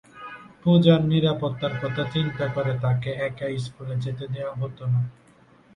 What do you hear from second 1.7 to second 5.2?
কথা চিন্তা করে তাকে একা স্কুলে যেতে দেওয়া হতো না।